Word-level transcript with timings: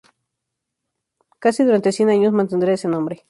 Casi 1.37 1.63
durante 1.63 1.91
cien 1.91 2.09
años 2.09 2.33
mantendrá 2.33 2.73
ese 2.73 2.87
nombre. 2.87 3.19